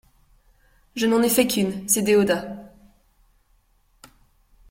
Je 0.95 1.05
n'en 1.05 1.21
ai 1.21 1.29
fait 1.29 1.45
qu'une: 1.45 1.87
c'est 1.87 2.01
Déodat. 2.01 2.73